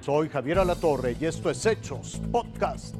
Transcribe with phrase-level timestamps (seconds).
[0.00, 2.94] Soy Javier Alatorre y esto es Hechos Podcast.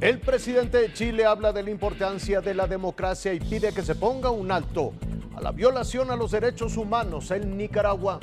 [0.00, 3.94] El presidente de Chile habla de la importancia de la democracia y pide que se
[3.94, 4.94] ponga un alto
[5.36, 8.18] a la violación a los derechos humanos en Nicaragua.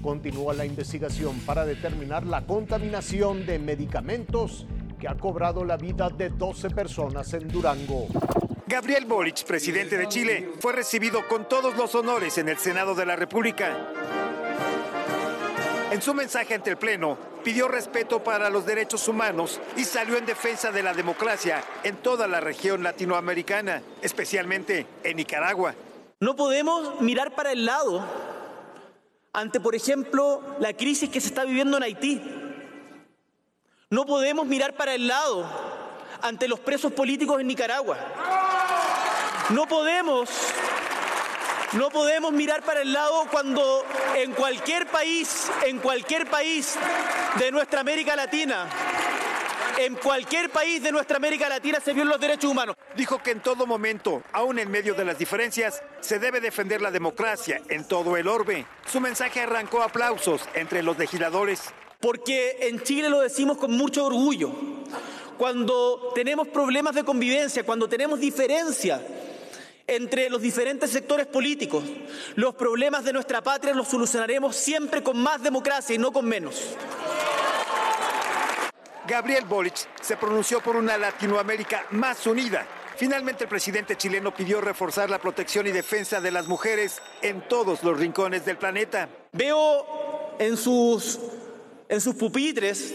[0.00, 4.66] Continúa la investigación para determinar la contaminación de medicamentos
[4.98, 8.06] que ha cobrado la vida de 12 personas en Durango.
[8.66, 13.04] Gabriel Boric, presidente de Chile, fue recibido con todos los honores en el Senado de
[13.04, 13.92] la República.
[15.90, 20.26] En su mensaje ante el Pleno, pidió respeto para los derechos humanos y salió en
[20.26, 25.76] defensa de la democracia en toda la región latinoamericana, especialmente en Nicaragua.
[26.18, 28.04] No podemos mirar para el lado
[29.32, 32.20] ante, por ejemplo, la crisis que se está viviendo en Haití.
[33.90, 35.46] No podemos mirar para el lado
[36.20, 37.96] ante los presos políticos en Nicaragua.
[39.50, 40.30] No podemos
[41.72, 43.84] no podemos mirar para el lado cuando
[44.16, 46.76] en cualquier país, en cualquier país
[47.38, 48.68] de nuestra América Latina,
[49.78, 52.76] en cualquier país de nuestra América Latina se violan los derechos humanos.
[52.96, 56.90] Dijo que en todo momento, aún en medio de las diferencias, se debe defender la
[56.90, 58.64] democracia en todo el orbe.
[58.90, 61.64] Su mensaje arrancó aplausos entre los legisladores.
[62.00, 64.50] Porque en Chile lo decimos con mucho orgullo.
[65.36, 69.00] Cuando tenemos problemas de convivencia, cuando tenemos diferencias,
[69.86, 71.84] entre los diferentes sectores políticos.
[72.34, 76.76] Los problemas de nuestra patria los solucionaremos siempre con más democracia y no con menos.
[79.06, 82.66] Gabriel Boric se pronunció por una Latinoamérica más unida.
[82.96, 87.84] Finalmente el presidente chileno pidió reforzar la protección y defensa de las mujeres en todos
[87.84, 89.08] los rincones del planeta.
[89.32, 91.20] Veo en sus,
[91.88, 92.94] en sus pupitres,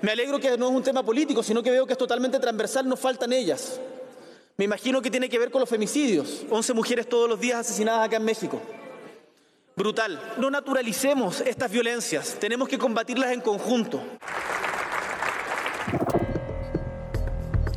[0.00, 2.88] me alegro que no es un tema político, sino que veo que es totalmente transversal,
[2.88, 3.80] no faltan ellas.
[4.58, 6.44] Me imagino que tiene que ver con los femicidios.
[6.50, 8.60] 11 mujeres todos los días asesinadas acá en México.
[9.76, 10.20] Brutal.
[10.36, 12.36] No naturalicemos estas violencias.
[12.40, 14.02] Tenemos que combatirlas en conjunto.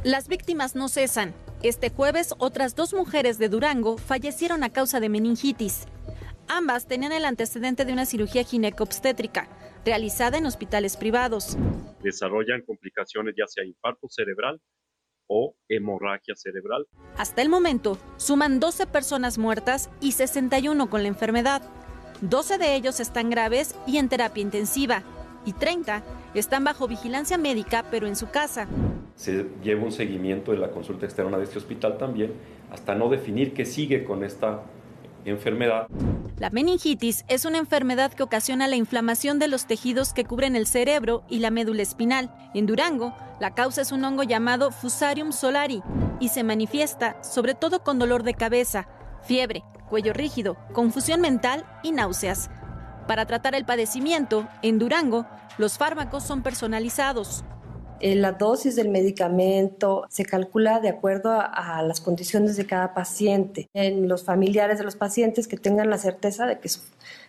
[0.03, 1.35] Las víctimas no cesan.
[1.61, 5.85] Este jueves, otras dos mujeres de Durango fallecieron a causa de meningitis.
[6.47, 9.47] Ambas tenían el antecedente de una cirugía ginecobstétrica
[9.85, 11.57] realizada en hospitales privados.
[12.01, 14.59] Desarrollan complicaciones ya sea infarto cerebral
[15.33, 16.85] o hemorragia cerebral.
[17.17, 21.61] Hasta el momento, suman 12 personas muertas y 61 con la enfermedad.
[22.19, 25.03] 12 de ellos están graves y en terapia intensiva,
[25.45, 26.03] y 30
[26.33, 28.67] están bajo vigilancia médica pero en su casa.
[29.15, 32.33] Se lleva un seguimiento de la consulta externa de este hospital también,
[32.69, 34.63] hasta no definir qué sigue con esta
[35.23, 35.87] enfermedad.
[36.41, 40.65] La meningitis es una enfermedad que ocasiona la inflamación de los tejidos que cubren el
[40.65, 42.33] cerebro y la médula espinal.
[42.55, 45.83] En Durango, la causa es un hongo llamado Fusarium solari
[46.19, 48.87] y se manifiesta sobre todo con dolor de cabeza,
[49.21, 52.49] fiebre, cuello rígido, confusión mental y náuseas.
[53.07, 55.27] Para tratar el padecimiento, en Durango,
[55.59, 57.43] los fármacos son personalizados.
[58.03, 63.69] Eh, la dosis del medicamento se calcula de acuerdo a, las condiciones de cada paciente.
[63.75, 66.81] En los familiares de los pacientes que tengan la certeza de que su,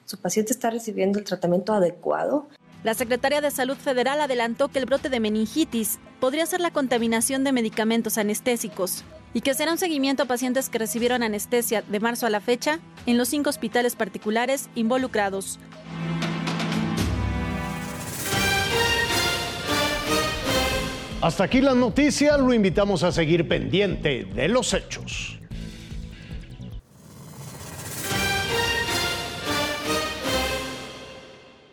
[0.07, 2.49] su paciente está recibiendo el tratamiento adecuado.
[2.85, 7.45] La Secretaría de Salud Federal adelantó que el brote de meningitis podría ser la contaminación
[7.45, 12.27] de medicamentos anestésicos y que será un seguimiento a pacientes que recibieron anestesia de marzo
[12.27, 15.59] a la fecha en los cinco hospitales particulares involucrados.
[21.23, 25.39] Hasta aquí la noticia, lo invitamos a seguir pendiente de los hechos.